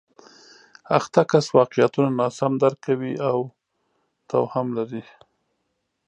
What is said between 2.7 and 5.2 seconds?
کوي او توهم لري